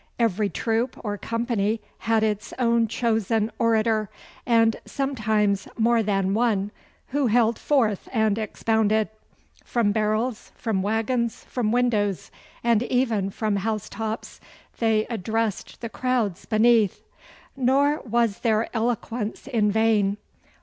Every 0.17 0.49
troop 0.49 0.99
or 1.03 1.15
company 1.15 1.79
had 1.99 2.23
its 2.23 2.55
own 2.57 2.87
chosen 2.87 3.51
orator, 3.59 4.09
and 4.47 4.75
sometimes 4.83 5.67
more 5.77 6.01
than 6.01 6.33
one, 6.33 6.71
who 7.09 7.27
held 7.27 7.59
forth 7.59 8.09
and 8.11 8.39
expounded. 8.39 9.09
From 9.63 9.91
barrels, 9.91 10.53
from 10.55 10.81
waggons, 10.81 11.43
from 11.43 11.71
windows, 11.71 12.31
and 12.63 12.81
even 12.81 13.29
from 13.29 13.57
housetops, 13.57 14.39
they 14.79 15.05
addressed 15.05 15.81
the 15.81 15.89
crowds 15.89 16.47
beneath; 16.47 17.03
nor 17.55 17.99
was 18.01 18.39
their 18.39 18.75
eloquence 18.75 19.45
in 19.45 19.71
vain. 19.71 20.17